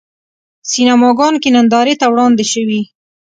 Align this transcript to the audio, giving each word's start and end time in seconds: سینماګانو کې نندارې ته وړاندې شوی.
سینماګانو 0.71 1.41
کې 1.43 1.49
نندارې 1.55 1.93
ته 1.99 2.05
وړاندې 2.11 2.43
شوی. 2.51 2.81